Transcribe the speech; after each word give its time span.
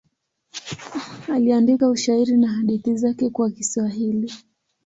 Aliandika 1.33 1.89
ushairi 1.89 2.37
na 2.37 2.47
hadithi 2.47 2.95
zake 2.97 3.29
kwa 3.29 3.51
Kiswahili. 3.51 4.33